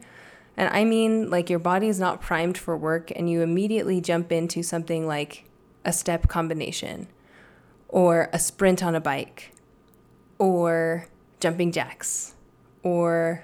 and 0.56 0.68
I 0.68 0.84
mean 0.84 1.30
like 1.30 1.50
your 1.50 1.58
body 1.58 1.88
is 1.88 1.98
not 1.98 2.20
primed 2.20 2.56
for 2.56 2.76
work, 2.76 3.10
and 3.16 3.28
you 3.28 3.40
immediately 3.40 4.00
jump 4.00 4.30
into 4.30 4.62
something 4.62 5.06
like 5.06 5.44
a 5.84 5.92
step 5.92 6.28
combination, 6.28 7.08
or 7.88 8.28
a 8.32 8.38
sprint 8.38 8.84
on 8.84 8.94
a 8.94 9.00
bike, 9.00 9.52
or 10.38 11.08
jumping 11.40 11.72
jacks, 11.72 12.34
or 12.84 13.42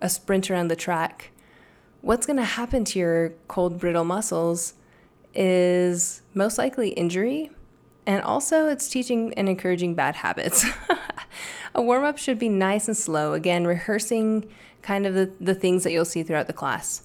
a 0.00 0.08
sprint 0.08 0.50
around 0.50 0.68
the 0.68 0.76
track. 0.76 1.32
What's 2.02 2.26
going 2.26 2.38
to 2.38 2.44
happen 2.44 2.84
to 2.86 2.98
your 2.98 3.34
cold, 3.46 3.78
brittle 3.78 4.04
muscles 4.04 4.74
is 5.34 6.22
most 6.34 6.56
likely 6.56 6.90
injury, 6.90 7.50
and 8.06 8.22
also 8.22 8.68
it's 8.68 8.88
teaching 8.88 9.34
and 9.34 9.48
encouraging 9.48 9.94
bad 9.94 10.16
habits. 10.16 10.64
a 11.74 11.82
warm 11.82 12.04
up 12.04 12.18
should 12.18 12.38
be 12.38 12.48
nice 12.48 12.88
and 12.88 12.96
slow, 12.96 13.34
again, 13.34 13.66
rehearsing 13.66 14.48
kind 14.82 15.06
of 15.06 15.14
the, 15.14 15.30
the 15.40 15.54
things 15.54 15.84
that 15.84 15.92
you'll 15.92 16.04
see 16.04 16.22
throughout 16.22 16.46
the 16.46 16.52
class. 16.52 17.02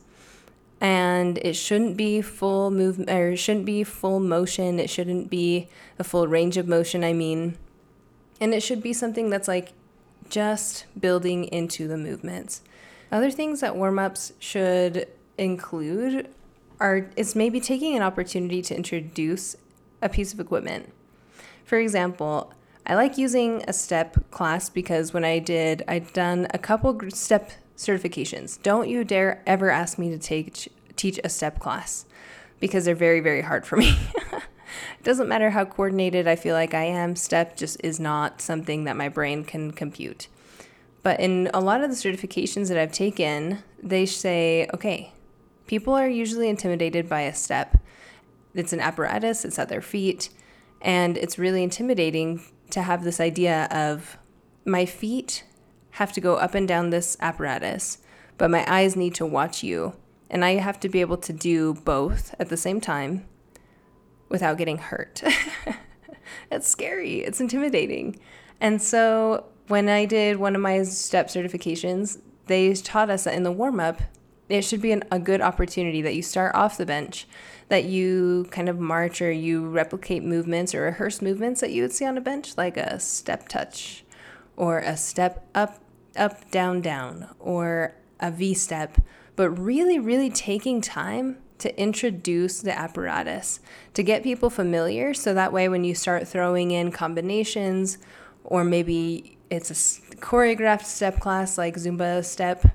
And 0.80 1.38
it 1.40 1.56
shouldn't 1.56 1.98
be 1.98 2.22
full 2.22 2.72
movement 2.72 3.10
or 3.10 3.32
it 3.32 3.38
shouldn't 3.38 3.66
be 3.66 3.84
full 3.84 4.20
motion. 4.20 4.80
It 4.80 4.90
shouldn't 4.90 5.30
be 5.30 5.68
a 5.98 6.04
full 6.04 6.28
range 6.28 6.58
of 6.58 6.68
motion, 6.68 7.04
I 7.04 7.14
mean. 7.14 7.58
And 8.40 8.54
it 8.54 8.62
should 8.62 8.84
be 8.84 8.94
something 8.94 9.30
that's 9.30 9.48
like 9.48 9.74
just 10.30 10.86
building 11.00 11.46
into 11.46 11.88
the 11.88 11.98
movements. 11.98 12.62
Other 13.12 13.32
things 13.32 13.62
that 13.62 13.76
warm 13.76 14.00
ups 14.00 14.34
should 14.40 15.08
include 15.38 16.28
are 16.80 17.10
is 17.16 17.36
maybe 17.36 17.60
taking 17.60 17.96
an 17.96 18.02
opportunity 18.02 18.62
to 18.62 18.76
introduce 18.76 19.56
a 20.02 20.10
piece 20.10 20.34
of 20.34 20.40
equipment. 20.40 20.92
For 21.64 21.78
example, 21.80 22.54
I 22.86 22.96
like 22.96 23.18
using 23.18 23.64
a 23.68 23.74
step 23.74 24.30
class 24.30 24.70
because 24.70 25.14
when 25.14 25.26
I 25.26 25.40
did, 25.40 25.84
I'd 25.88 26.14
done 26.14 26.48
a 26.54 26.60
couple 26.60 27.00
step 27.10 27.52
certifications. 27.78 28.62
Don't 28.62 28.90
you 28.90 29.04
dare 29.04 29.42
ever 29.48 29.70
ask 29.70 29.98
me 29.98 30.10
to 30.12 30.18
take 30.18 30.72
teach 30.96 31.20
a 31.24 31.30
step 31.30 31.60
class 31.60 32.06
because 32.60 32.86
they're 32.86 32.96
very 32.96 33.20
very 33.20 33.42
hard 33.42 33.66
for 33.66 33.78
me. 33.78 33.98
it 34.34 34.44
doesn't 35.04 35.28
matter 35.28 35.50
how 35.50 35.66
coordinated 35.66 36.28
I 36.28 36.36
feel 36.36 36.56
like 36.56 36.74
I 36.74 36.84
am, 36.84 37.16
step 37.16 37.58
just 37.58 37.78
is 37.84 38.00
not 38.00 38.42
something 38.42 38.84
that 38.86 38.96
my 38.96 39.10
brain 39.10 39.44
can 39.44 39.72
compute. 39.72 40.28
But 41.06 41.20
in 41.20 41.52
a 41.54 41.60
lot 41.60 41.84
of 41.84 41.92
the 41.92 41.96
certifications 41.96 42.68
that 42.70 42.80
I've 42.80 42.92
taken, 42.92 43.60
they 43.78 44.08
say, 44.08 44.68
okay, 44.74 45.14
people 45.68 45.94
are 45.94 46.10
usually 46.10 46.50
intimidated 46.50 47.08
by 47.08 47.22
a 47.22 47.36
step. 47.36 47.78
It's 48.56 48.74
an 48.74 48.80
apparatus, 48.80 49.46
it's 49.46 49.60
at 49.60 49.70
their 49.70 49.84
feet, 49.84 50.30
and 50.82 51.16
it's 51.16 51.38
really 51.38 51.62
intimidating 51.62 52.42
to 52.72 52.82
have 52.82 53.04
this 53.04 53.20
idea 53.20 53.66
of 53.70 54.18
my 54.66 54.88
feet 54.88 55.44
have 55.92 56.12
to 56.14 56.20
go 56.20 56.38
up 56.38 56.56
and 56.56 56.68
down 56.68 56.90
this 56.90 57.18
apparatus, 57.20 58.00
but 58.40 58.50
my 58.50 58.66
eyes 58.68 58.96
need 58.96 59.14
to 59.14 59.28
watch 59.28 59.62
you. 59.62 59.94
And 60.32 60.44
I 60.44 60.56
have 60.56 60.80
to 60.80 60.90
be 60.90 61.02
able 61.02 61.18
to 61.18 61.32
do 61.32 61.76
both 61.76 62.34
at 62.40 62.50
the 62.50 62.58
same 62.58 62.82
time 62.82 63.28
without 64.28 64.58
getting 64.58 64.80
hurt. 64.80 65.22
it's 66.52 66.68
scary, 66.68 67.20
it's 67.20 67.40
intimidating. 67.40 68.20
And 68.60 68.82
so 68.82 69.46
when 69.68 69.90
I 69.90 70.06
did 70.06 70.38
one 70.38 70.56
of 70.56 70.62
my 70.62 70.84
step 70.84 71.28
certifications, 71.28 72.20
they 72.48 72.74
taught 72.74 73.10
us 73.10 73.24
that 73.24 73.34
in 73.34 73.44
the 73.44 73.52
warm 73.52 73.80
up, 73.80 74.02
it 74.48 74.62
should 74.62 74.82
be 74.82 74.92
an, 74.92 75.04
a 75.12 75.20
good 75.20 75.42
opportunity 75.42 76.02
that 76.04 76.16
you 76.16 76.22
start 76.22 76.54
off 76.54 76.78
the 76.78 76.86
bench 76.86 77.28
that 77.70 77.86
you 77.86 78.48
kind 78.52 78.70
of 78.70 78.80
march 78.80 79.22
or 79.22 79.32
you 79.32 79.68
replicate 79.68 80.24
movements 80.24 80.76
or 80.76 80.82
rehearse 80.82 81.22
movements 81.22 81.62
that 81.62 81.72
you 81.72 81.82
would 81.82 81.92
see 81.92 82.06
on 82.06 82.18
a 82.18 82.22
bench, 82.22 82.58
like 82.58 82.78
a 82.78 83.00
step 83.00 83.48
touch 83.48 84.04
or 84.56 84.80
a 84.80 84.96
step 84.96 85.48
up, 85.56 85.80
up, 86.16 86.50
down, 86.52 86.82
down, 86.82 87.28
or 87.40 87.96
a 88.20 88.32
V 88.32 88.54
step, 88.54 89.02
but 89.36 89.50
really, 89.50 90.00
really 90.00 90.30
taking 90.30 90.80
time 90.80 91.38
to 91.58 91.78
introduce 91.80 92.62
the 92.62 92.78
apparatus 92.78 93.60
to 93.94 94.04
get 94.04 94.24
people 94.24 94.50
familiar. 94.50 95.14
So 95.14 95.34
that 95.34 95.52
way 95.52 95.68
when 95.68 95.84
you 95.84 95.96
start 95.96 96.28
throwing 96.28 96.72
in 96.72 96.92
combinations 96.92 97.98
or 98.44 98.64
maybe 98.64 99.35
it's 99.50 99.70
a 99.70 100.16
choreographed 100.16 100.86
step 100.86 101.20
class 101.20 101.58
like 101.58 101.76
Zumba 101.76 102.24
step, 102.24 102.66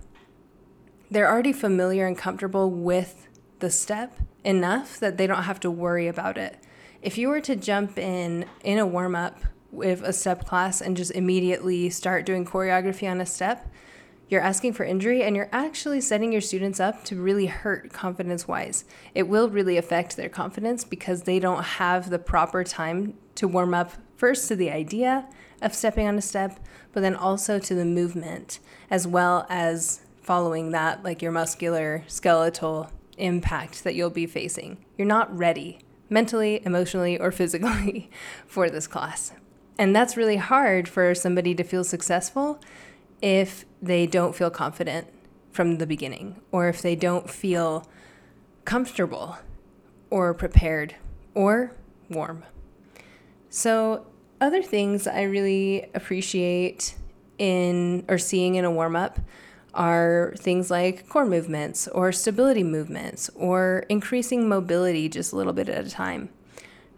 they're 1.11 1.31
already 1.31 1.53
familiar 1.53 2.07
and 2.07 2.17
comfortable 2.17 2.71
with 2.71 3.29
the 3.59 3.71
step 3.71 4.13
enough 4.45 4.99
that 5.01 5.17
they 5.17 5.27
don't 5.27 5.43
have 5.43 5.61
to 5.61 5.71
worry 5.71 6.07
about 6.07 6.39
it. 6.39 6.59
If 7.03 7.19
you 7.19 7.29
were 7.29 7.41
to 7.41 7.57
jump 7.57 7.99
in 7.99 8.47
in 8.63 8.79
a 8.79 8.87
warm 8.87 9.15
up 9.15 9.41
with 9.73 10.03
a 10.03 10.13
step 10.13 10.47
class 10.47 10.81
and 10.81 10.97
just 10.97 11.13
immediately 11.13 11.91
start 11.91 12.27
doing 12.27 12.45
choreography 12.45 13.11
on 13.11 13.21
a 13.21 13.27
step, 13.27 13.69
you're 14.29 14.41
asking 14.41 14.73
for 14.75 14.85
injury 14.85 15.23
and 15.25 15.35
you're 15.35 15.49
actually 15.51 16.01
setting 16.01 16.31
your 16.31 16.41
students 16.41 16.79
up 16.79 17.05
to 17.05 17.21
really 17.21 17.47
hurt 17.47 17.93
confidence 17.93 18.47
wise. 18.47 18.85
It 19.15 19.25
will 19.25 19.49
really 19.49 19.77
affect 19.77 20.17
their 20.17 20.29
confidence 20.29 20.85
because 20.85 21.25
they 21.25 21.41
don't 21.41 21.65
have 21.65 22.11
the 22.11 22.19
proper 22.19 22.63
time 22.63 23.15
to 23.35 23.49
warm 23.49 23.75
up 23.75 23.93
first 24.17 24.47
to 24.49 24.57
the 24.57 24.71
idea 24.71 25.29
of 25.61 25.75
stepping 25.75 26.07
on 26.07 26.17
a 26.17 26.23
step, 26.23 26.59
but 26.93 27.01
then 27.01 27.15
also 27.15 27.59
to 27.59 27.75
the 27.75 27.85
movement, 27.85 28.59
as 28.91 29.07
well 29.07 29.47
as 29.49 30.01
following 30.23 30.71
that, 30.71 31.03
like 31.03 31.23
your 31.23 31.33
muscular, 31.33 32.05
skeletal 32.07 32.91
impact 33.19 33.85
that 33.85 33.95
you'll 33.95 34.11
be 34.11 34.27
facing. 34.27 34.85
You're 34.97 35.07
not 35.07 35.37
ready 35.37 35.81
mentally, 36.09 36.61
emotionally, 36.65 37.19
or 37.19 37.31
physically 37.41 38.11
for 38.47 38.69
this 38.69 38.87
class. 38.87 39.33
And 39.79 39.97
that's 39.97 40.17
really 40.17 40.37
hard 40.37 40.89
for 40.89 41.15
somebody 41.15 41.55
to 41.55 41.65
feel 41.65 41.85
successful 41.85 42.61
if 43.23 43.65
they 43.81 44.07
don't 44.07 44.35
feel 44.35 44.51
confident 44.51 45.07
from 45.53 45.79
the 45.79 45.87
beginning, 45.87 46.41
or 46.53 46.69
if 46.69 46.81
they 46.83 46.95
don't 46.95 47.29
feel 47.29 47.87
comfortable 48.65 49.39
or 50.11 50.33
prepared 50.35 50.95
or 51.35 51.73
warm. 52.09 52.45
So, 53.49 54.07
other 54.41 54.63
things 54.63 55.07
I 55.07 55.23
really 55.23 55.87
appreciate 55.95 56.95
in 57.39 58.05
or 58.09 58.19
seeing 58.19 58.55
in 58.55 58.65
a 58.65 58.71
warm 58.71 58.97
up 58.97 59.19
are 59.73 60.35
things 60.37 60.71
like 60.71 61.09
core 61.09 61.25
movements 61.25 61.87
or 61.89 62.13
stability 62.13 62.65
movements 62.65 63.31
or 63.35 63.85
increasing 63.89 64.49
mobility 64.49 65.09
just 65.09 65.33
a 65.33 65.37
little 65.37 65.53
bit 65.53 65.69
at 65.69 65.87
a 65.87 65.91
time. 65.91 66.29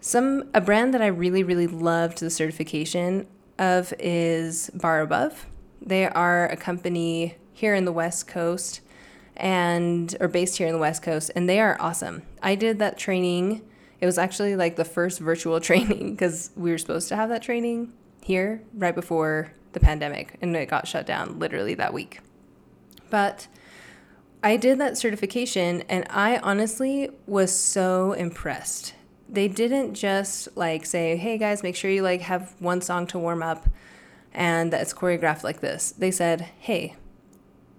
Some 0.01 0.45
a 0.55 0.61
brand 0.61 0.95
that 0.95 1.03
I 1.03 1.07
really 1.07 1.45
really 1.45 1.67
loved 1.67 2.19
the 2.19 2.31
certification 2.31 3.27
of 3.59 3.93
is 3.99 4.71
Barre 4.75 5.03
Above. 5.03 5.47
They 5.81 6.07
are 6.07 6.49
a 6.49 6.57
company 6.57 7.37
here 7.53 7.75
in 7.75 7.85
the 7.85 7.93
West 7.93 8.27
Coast 8.27 8.81
and 9.37 10.17
are 10.21 10.29
based 10.29 10.59
here 10.59 10.67
in 10.67 10.73
the 10.73 10.81
West 10.81 11.03
Coast 11.03 11.31
and 11.37 11.49
they 11.49 11.61
are 11.61 11.77
awesome. 11.79 12.23
I 12.43 12.55
did 12.55 12.79
that 12.79 12.99
training. 12.99 13.63
It 14.03 14.07
was 14.07 14.19
actually 14.19 14.57
like 14.57 14.75
the 14.75 14.85
first 14.85 15.21
virtual 15.21 15.61
training 15.69 16.11
because 16.11 16.51
we 16.57 16.73
were 16.73 16.79
supposed 16.79 17.09
to 17.09 17.17
have 17.17 17.29
that 17.29 17.41
training 17.41 17.93
here 18.21 18.61
right 18.75 18.95
before 18.95 19.53
the 19.73 19.81
pandemic 19.81 20.37
and 20.43 20.55
it 20.57 20.69
got 20.69 20.89
shut 20.89 21.07
down 21.07 21.39
literally 21.39 21.75
that 21.75 21.95
week. 21.95 22.21
But 23.11 23.47
I 24.43 24.57
did 24.57 24.79
that 24.81 24.99
certification 24.99 25.83
and 25.89 26.05
I 26.11 26.39
honestly 26.39 27.11
was 27.27 27.57
so 27.57 28.13
impressed. 28.13 28.95
They 29.29 29.47
didn't 29.47 29.95
just 29.95 30.49
like 30.57 30.85
say, 30.85 31.17
"Hey 31.17 31.39
guys, 31.39 31.63
make 31.63 31.77
sure 31.77 31.91
you 31.91 32.03
like 32.03 32.23
have 32.23 32.57
one 32.59 32.81
song 32.81 33.07
to 33.09 33.21
warm 33.21 33.41
up 33.41 33.69
and 34.35 34.73
that 34.73 34.83
it's 34.83 34.93
choreographed 34.93 35.45
like 35.45 35.61
this." 35.61 35.93
They 35.93 36.11
said, 36.11 36.49
"Hey, 36.59 36.97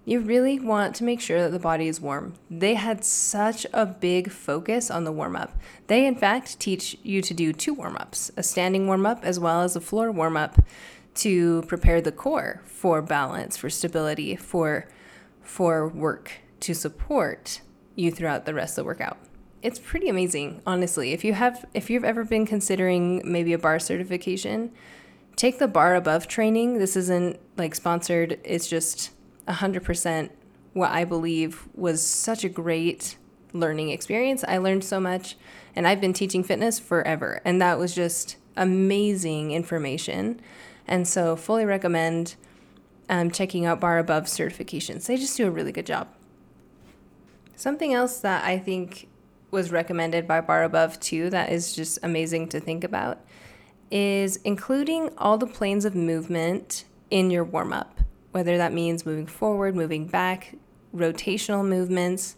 you 0.04 0.20
really 0.20 0.60
want 0.60 0.94
to 0.96 1.04
make 1.04 1.20
sure 1.20 1.40
that 1.42 1.50
the 1.50 1.58
body 1.58 1.88
is 1.88 2.00
warm. 2.00 2.34
They 2.50 2.74
had 2.74 3.04
such 3.04 3.66
a 3.72 3.86
big 3.86 4.30
focus 4.30 4.90
on 4.90 5.04
the 5.04 5.12
warm 5.12 5.34
up. 5.34 5.56
They, 5.86 6.06
in 6.06 6.14
fact, 6.14 6.60
teach 6.60 6.98
you 7.02 7.22
to 7.22 7.32
do 7.32 7.52
two 7.52 7.74
warm 7.74 7.96
ups 7.96 8.30
a 8.36 8.42
standing 8.42 8.86
warm 8.86 9.06
up 9.06 9.24
as 9.24 9.40
well 9.40 9.62
as 9.62 9.76
a 9.76 9.80
floor 9.80 10.10
warm 10.10 10.36
up 10.36 10.58
to 11.14 11.62
prepare 11.62 12.00
the 12.00 12.12
core 12.12 12.60
for 12.66 13.00
balance, 13.00 13.56
for 13.56 13.70
stability, 13.70 14.36
for 14.36 14.88
for 15.40 15.88
work 15.88 16.32
to 16.60 16.74
support 16.74 17.60
you 17.94 18.10
throughout 18.10 18.44
the 18.44 18.54
rest 18.54 18.76
of 18.76 18.82
the 18.82 18.86
workout. 18.86 19.18
it's 19.62 19.78
pretty 19.78 20.08
amazing, 20.10 20.60
honestly. 20.66 21.12
If 21.12 21.24
you 21.24 21.32
have 21.32 21.64
if 21.72 21.88
you've 21.88 22.04
ever 22.04 22.24
been 22.24 22.44
considering 22.46 23.22
maybe 23.24 23.54
a 23.54 23.58
barre 23.58 23.80
certification, 23.80 24.70
take 25.36 25.58
the 25.58 25.68
Barre 25.68 25.96
Above 25.96 26.28
training. 26.28 26.78
This 26.78 26.96
isn't 26.96 27.38
like 27.56 27.74
sponsored. 27.74 28.38
It's 28.44 28.68
just 28.68 29.10
100% 29.48 30.30
what 30.72 30.90
I 30.90 31.04
believe 31.04 31.68
was 31.74 32.04
such 32.04 32.44
a 32.44 32.48
great 32.48 33.16
learning 33.52 33.90
experience. 33.90 34.44
I 34.46 34.58
learned 34.58 34.84
so 34.84 34.98
much 34.98 35.36
and 35.76 35.86
I've 35.86 36.00
been 36.00 36.12
teaching 36.12 36.42
fitness 36.42 36.78
forever 36.78 37.40
and 37.44 37.60
that 37.62 37.78
was 37.78 37.94
just 37.94 38.36
amazing 38.56 39.52
information. 39.52 40.40
And 40.86 41.06
so 41.06 41.36
fully 41.36 41.64
recommend 41.64 42.36
um, 43.08 43.30
checking 43.30 43.64
out 43.64 43.80
Barre 43.80 44.00
Above 44.00 44.24
certifications. 44.24 45.06
They 45.06 45.16
just 45.16 45.36
do 45.36 45.46
a 45.46 45.50
really 45.50 45.72
good 45.72 45.86
job. 45.86 46.08
Something 47.56 47.94
else 47.94 48.20
that 48.20 48.44
I 48.44 48.58
think 48.58 49.08
was 49.50 49.70
recommended 49.70 50.26
by 50.26 50.40
Barre 50.40 50.64
Above 50.64 50.98
too 50.98 51.30
that 51.30 51.52
is 51.52 51.74
just 51.74 51.98
amazing 52.02 52.48
to 52.48 52.60
think 52.60 52.82
about 52.82 53.20
is 53.90 54.36
including 54.38 55.10
all 55.16 55.38
the 55.38 55.46
planes 55.46 55.84
of 55.84 55.94
movement 55.94 56.84
in 57.10 57.30
your 57.30 57.44
warm 57.44 57.72
up, 57.72 58.00
whether 58.34 58.58
that 58.58 58.72
means 58.72 59.06
moving 59.06 59.28
forward, 59.28 59.76
moving 59.76 60.08
back, 60.08 60.56
rotational 60.92 61.64
movements, 61.64 62.34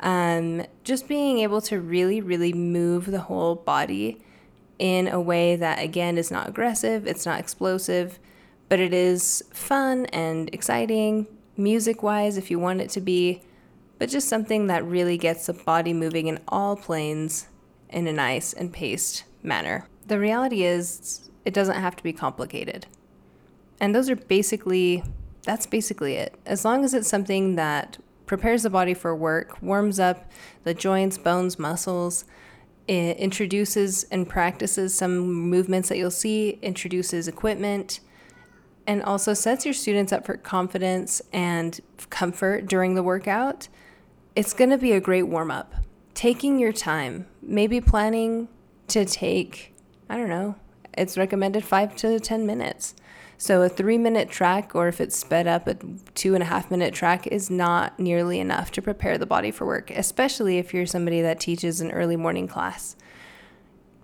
um, 0.00 0.64
just 0.84 1.06
being 1.06 1.40
able 1.40 1.60
to 1.60 1.78
really, 1.78 2.22
really 2.22 2.54
move 2.54 3.04
the 3.04 3.20
whole 3.20 3.54
body 3.54 4.22
in 4.78 5.06
a 5.06 5.20
way 5.20 5.54
that, 5.54 5.82
again, 5.82 6.16
is 6.16 6.30
not 6.30 6.48
aggressive, 6.48 7.06
it's 7.06 7.26
not 7.26 7.38
explosive, 7.38 8.18
but 8.70 8.80
it 8.80 8.94
is 8.94 9.44
fun 9.52 10.06
and 10.06 10.48
exciting, 10.54 11.26
music 11.58 12.02
wise, 12.02 12.38
if 12.38 12.50
you 12.50 12.58
want 12.58 12.80
it 12.80 12.88
to 12.88 13.00
be, 13.02 13.42
but 13.98 14.08
just 14.08 14.30
something 14.30 14.66
that 14.68 14.82
really 14.82 15.18
gets 15.18 15.44
the 15.44 15.52
body 15.52 15.92
moving 15.92 16.26
in 16.26 16.40
all 16.48 16.74
planes 16.74 17.48
in 17.90 18.06
a 18.06 18.12
nice 18.14 18.54
and 18.54 18.72
paced 18.72 19.24
manner. 19.42 19.86
The 20.06 20.18
reality 20.18 20.64
is, 20.64 21.28
it 21.44 21.52
doesn't 21.52 21.76
have 21.76 21.96
to 21.96 22.02
be 22.02 22.14
complicated. 22.14 22.86
And 23.78 23.94
those 23.94 24.08
are 24.08 24.16
basically, 24.16 25.04
that's 25.44 25.66
basically 25.66 26.14
it. 26.14 26.34
As 26.46 26.64
long 26.64 26.84
as 26.84 26.94
it's 26.94 27.08
something 27.08 27.56
that 27.56 27.98
prepares 28.26 28.62
the 28.62 28.70
body 28.70 28.94
for 28.94 29.14
work, 29.14 29.62
warms 29.62 30.00
up 30.00 30.30
the 30.64 30.74
joints, 30.74 31.18
bones, 31.18 31.58
muscles, 31.58 32.24
it 32.86 33.16
introduces 33.16 34.04
and 34.04 34.28
practices 34.28 34.94
some 34.94 35.18
movements 35.18 35.88
that 35.88 35.96
you'll 35.96 36.10
see, 36.10 36.58
introduces 36.62 37.28
equipment, 37.28 38.00
and 38.86 39.02
also 39.02 39.32
sets 39.32 39.64
your 39.64 39.74
students 39.74 40.12
up 40.12 40.26
for 40.26 40.36
confidence 40.36 41.22
and 41.32 41.80
comfort 42.10 42.66
during 42.66 42.94
the 42.94 43.02
workout. 43.02 43.68
It's 44.36 44.52
going 44.52 44.70
to 44.70 44.78
be 44.78 44.92
a 44.92 45.00
great 45.00 45.22
warm 45.24 45.50
up. 45.50 45.74
Taking 46.12 46.58
your 46.58 46.72
time, 46.72 47.26
maybe 47.42 47.80
planning 47.80 48.48
to 48.88 49.04
take, 49.04 49.74
I 50.08 50.16
don't 50.16 50.28
know, 50.28 50.56
it's 50.96 51.16
recommended 51.16 51.64
five 51.64 51.96
to 51.96 52.20
10 52.20 52.46
minutes. 52.46 52.94
So 53.44 53.60
a 53.60 53.68
three 53.68 53.98
minute 53.98 54.30
track, 54.30 54.74
or 54.74 54.88
if 54.88 55.02
it's 55.02 55.18
sped 55.18 55.46
up, 55.46 55.68
a 55.68 55.76
two 56.14 56.32
and 56.32 56.42
a 56.42 56.46
half 56.46 56.70
minute 56.70 56.94
track 56.94 57.26
is 57.26 57.50
not 57.50 58.00
nearly 58.00 58.40
enough 58.40 58.70
to 58.70 58.80
prepare 58.80 59.18
the 59.18 59.26
body 59.26 59.50
for 59.50 59.66
work, 59.66 59.90
especially 59.90 60.56
if 60.56 60.72
you're 60.72 60.86
somebody 60.86 61.20
that 61.20 61.40
teaches 61.40 61.82
an 61.82 61.90
early 61.90 62.16
morning 62.16 62.48
class. 62.48 62.96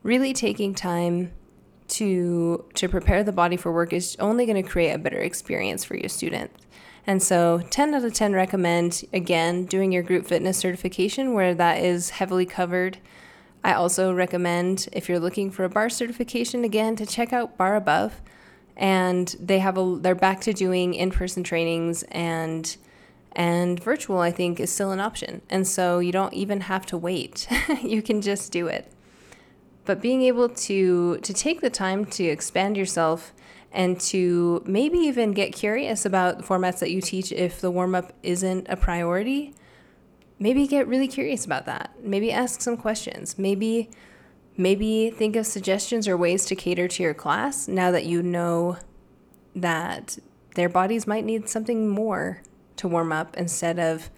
Really 0.02 0.34
taking 0.34 0.74
time 0.74 1.32
to 1.88 2.66
to 2.74 2.86
prepare 2.86 3.24
the 3.24 3.32
body 3.32 3.56
for 3.56 3.72
work 3.72 3.94
is 3.94 4.14
only 4.20 4.44
going 4.44 4.62
to 4.62 4.68
create 4.68 4.92
a 4.92 4.98
better 4.98 5.20
experience 5.20 5.86
for 5.86 5.96
your 5.96 6.10
student. 6.10 6.50
And 7.06 7.22
so 7.22 7.62
10 7.70 7.94
out 7.94 8.04
of 8.04 8.12
10 8.12 8.34
recommend 8.34 9.04
again 9.10 9.64
doing 9.64 9.90
your 9.90 10.02
group 10.02 10.26
fitness 10.26 10.58
certification 10.58 11.32
where 11.32 11.54
that 11.54 11.82
is 11.82 12.10
heavily 12.10 12.44
covered. 12.44 12.98
I 13.64 13.72
also 13.72 14.12
recommend 14.12 14.90
if 14.92 15.08
you're 15.08 15.18
looking 15.18 15.50
for 15.50 15.64
a 15.64 15.70
barre 15.70 15.88
certification 15.88 16.62
again 16.62 16.94
to 16.96 17.06
check 17.06 17.32
out 17.32 17.56
Barre 17.56 17.78
Above 17.78 18.20
and 18.80 19.36
they 19.38 19.58
have 19.58 19.76
a 19.76 19.98
they're 20.00 20.14
back 20.14 20.40
to 20.40 20.52
doing 20.54 20.94
in-person 20.94 21.44
trainings 21.44 22.02
and 22.04 22.78
and 23.32 23.80
virtual 23.80 24.18
I 24.18 24.32
think 24.32 24.58
is 24.58 24.72
still 24.72 24.90
an 24.90 24.98
option. 24.98 25.42
And 25.50 25.68
so 25.68 26.00
you 26.00 26.10
don't 26.10 26.34
even 26.34 26.62
have 26.62 26.86
to 26.86 26.98
wait. 26.98 27.46
you 27.82 28.02
can 28.02 28.22
just 28.22 28.50
do 28.50 28.66
it. 28.66 28.90
But 29.84 30.00
being 30.00 30.22
able 30.22 30.48
to 30.48 31.18
to 31.18 31.32
take 31.34 31.60
the 31.60 31.70
time 31.70 32.06
to 32.06 32.24
expand 32.24 32.76
yourself 32.76 33.32
and 33.70 34.00
to 34.00 34.62
maybe 34.66 34.98
even 34.98 35.32
get 35.32 35.52
curious 35.52 36.04
about 36.04 36.38
the 36.38 36.42
formats 36.42 36.80
that 36.80 36.90
you 36.90 37.00
teach 37.00 37.30
if 37.30 37.60
the 37.60 37.70
warm 37.70 37.94
up 37.94 38.12
isn't 38.22 38.66
a 38.68 38.76
priority, 38.76 39.54
maybe 40.40 40.66
get 40.66 40.88
really 40.88 41.06
curious 41.06 41.44
about 41.44 41.66
that. 41.66 41.90
Maybe 42.02 42.32
ask 42.32 42.62
some 42.62 42.78
questions. 42.78 43.38
Maybe 43.38 43.90
Maybe 44.60 45.08
think 45.08 45.36
of 45.36 45.46
suggestions 45.46 46.06
or 46.06 46.18
ways 46.18 46.44
to 46.44 46.54
cater 46.54 46.86
to 46.86 47.02
your 47.02 47.14
class 47.14 47.66
now 47.66 47.90
that 47.92 48.04
you 48.04 48.22
know 48.22 48.76
that 49.56 50.18
their 50.54 50.68
bodies 50.68 51.06
might 51.06 51.24
need 51.24 51.48
something 51.48 51.88
more 51.88 52.42
to 52.76 52.86
warm 52.86 53.10
up 53.10 53.38
instead 53.38 53.78
of 53.78 54.10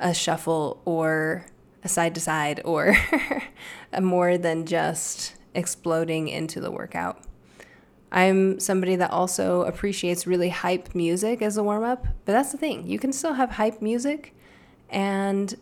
a 0.00 0.12
shuffle 0.12 0.82
or 0.84 1.46
a 1.84 1.88
side 1.88 2.12
to 2.16 2.20
side 2.20 2.60
or 2.64 2.96
more 4.02 4.36
than 4.36 4.66
just 4.66 5.36
exploding 5.54 6.26
into 6.26 6.60
the 6.60 6.72
workout. 6.72 7.22
I'm 8.10 8.58
somebody 8.58 8.96
that 8.96 9.12
also 9.12 9.62
appreciates 9.62 10.26
really 10.26 10.48
hype 10.48 10.92
music 10.96 11.40
as 11.40 11.56
a 11.56 11.62
warm 11.62 11.84
up, 11.84 12.04
but 12.24 12.32
that's 12.32 12.50
the 12.50 12.58
thing. 12.58 12.84
You 12.88 12.98
can 12.98 13.12
still 13.12 13.34
have 13.34 13.50
hype 13.50 13.80
music 13.80 14.34
and 14.90 15.54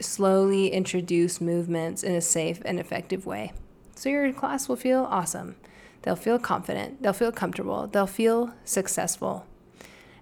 slowly 0.00 0.68
introduce 0.68 1.40
movements 1.40 2.02
in 2.02 2.14
a 2.14 2.20
safe 2.20 2.60
and 2.64 2.80
effective 2.80 3.26
way. 3.26 3.52
So 3.94 4.08
your 4.08 4.32
class 4.32 4.68
will 4.68 4.76
feel 4.76 5.06
awesome. 5.10 5.56
They'll 6.02 6.16
feel 6.16 6.38
confident, 6.38 7.02
they'll 7.02 7.12
feel 7.12 7.32
comfortable, 7.32 7.86
they'll 7.86 8.06
feel 8.06 8.54
successful. 8.64 9.46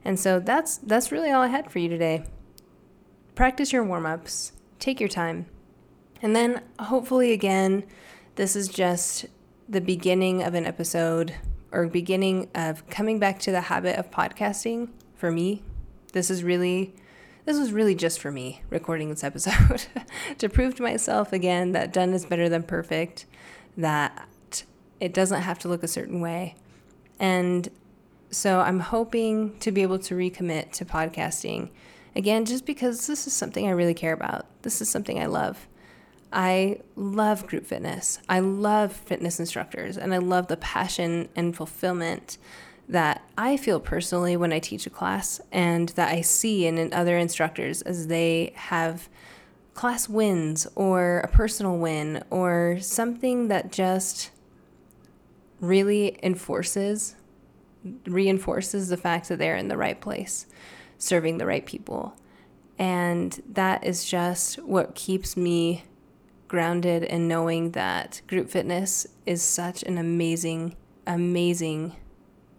And 0.04 0.18
so 0.18 0.40
that's 0.40 0.78
that's 0.78 1.12
really 1.12 1.30
all 1.30 1.42
I 1.42 1.48
had 1.48 1.70
for 1.70 1.78
you 1.78 1.88
today. 1.88 2.24
Practice 3.34 3.72
your 3.72 3.84
warm-ups, 3.84 4.52
take 4.80 4.98
your 4.98 5.08
time. 5.08 5.46
And 6.20 6.34
then 6.34 6.62
hopefully 6.80 7.32
again, 7.32 7.84
this 8.34 8.56
is 8.56 8.66
just 8.68 9.26
the 9.68 9.80
beginning 9.80 10.42
of 10.42 10.54
an 10.54 10.66
episode 10.66 11.34
or 11.70 11.86
beginning 11.86 12.48
of 12.54 12.88
coming 12.88 13.18
back 13.18 13.38
to 13.40 13.52
the 13.52 13.60
habit 13.60 13.96
of 13.96 14.10
podcasting 14.10 14.88
for 15.14 15.30
me. 15.30 15.62
This 16.12 16.30
is 16.30 16.42
really 16.42 16.94
this 17.48 17.58
was 17.58 17.72
really 17.72 17.94
just 17.94 18.20
for 18.20 18.30
me 18.30 18.60
recording 18.68 19.08
this 19.08 19.24
episode 19.24 19.86
to 20.38 20.50
prove 20.50 20.74
to 20.74 20.82
myself 20.82 21.32
again 21.32 21.72
that 21.72 21.94
done 21.94 22.12
is 22.12 22.26
better 22.26 22.46
than 22.46 22.62
perfect, 22.62 23.24
that 23.74 24.64
it 25.00 25.14
doesn't 25.14 25.40
have 25.40 25.58
to 25.58 25.66
look 25.66 25.82
a 25.82 25.88
certain 25.88 26.20
way. 26.20 26.56
And 27.18 27.66
so 28.30 28.60
I'm 28.60 28.80
hoping 28.80 29.58
to 29.60 29.72
be 29.72 29.80
able 29.80 29.98
to 30.00 30.14
recommit 30.14 30.72
to 30.72 30.84
podcasting 30.84 31.70
again, 32.14 32.44
just 32.44 32.66
because 32.66 33.06
this 33.06 33.26
is 33.26 33.32
something 33.32 33.66
I 33.66 33.70
really 33.70 33.94
care 33.94 34.12
about. 34.12 34.44
This 34.60 34.82
is 34.82 34.90
something 34.90 35.18
I 35.18 35.24
love. 35.24 35.68
I 36.30 36.80
love 36.96 37.46
group 37.46 37.64
fitness. 37.64 38.18
I 38.28 38.40
love 38.40 38.92
fitness 38.92 39.40
instructors, 39.40 39.96
and 39.96 40.12
I 40.12 40.18
love 40.18 40.48
the 40.48 40.58
passion 40.58 41.30
and 41.34 41.56
fulfillment 41.56 42.36
that 42.88 43.22
I 43.36 43.56
feel 43.56 43.80
personally 43.80 44.36
when 44.36 44.52
I 44.52 44.58
teach 44.58 44.86
a 44.86 44.90
class 44.90 45.40
and 45.52 45.90
that 45.90 46.10
I 46.10 46.22
see 46.22 46.66
in, 46.66 46.78
in 46.78 46.92
other 46.92 47.18
instructors 47.18 47.82
as 47.82 48.06
they 48.06 48.52
have 48.56 49.08
class 49.74 50.08
wins 50.08 50.66
or 50.74 51.20
a 51.20 51.28
personal 51.28 51.76
win 51.76 52.22
or 52.30 52.78
something 52.80 53.48
that 53.48 53.70
just 53.70 54.30
really 55.60 56.18
enforces 56.22 57.14
reinforces 58.06 58.88
the 58.88 58.96
fact 58.96 59.28
that 59.28 59.38
they're 59.38 59.56
in 59.56 59.68
the 59.68 59.76
right 59.76 60.00
place 60.00 60.46
serving 60.98 61.38
the 61.38 61.46
right 61.46 61.64
people. 61.64 62.16
And 62.76 63.40
that 63.48 63.84
is 63.84 64.04
just 64.04 64.60
what 64.62 64.94
keeps 64.94 65.36
me 65.36 65.84
grounded 66.48 67.02
in 67.04 67.28
knowing 67.28 67.72
that 67.72 68.20
group 68.26 68.48
fitness 68.48 69.06
is 69.26 69.42
such 69.42 69.82
an 69.84 69.98
amazing 69.98 70.74
amazing 71.06 71.94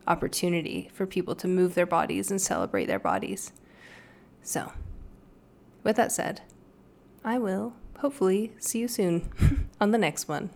opportunity 0.10 0.90
for 0.94 1.06
people 1.06 1.36
to 1.36 1.48
move 1.48 1.76
their 1.76 1.86
bodies 1.86 2.32
and 2.32 2.42
celebrate 2.42 2.88
their 2.88 3.00
bodies. 3.00 3.54
So, 4.42 4.74
with 5.84 5.96
that 5.96 6.12
said, 6.12 6.42
I 7.24 7.38
will 7.38 7.74
hopefully 8.00 8.52
see 8.60 8.80
you 8.80 8.88
soon 8.88 9.70
on 9.82 9.92
the 9.92 9.98
next 9.98 10.28
one. 10.28 10.50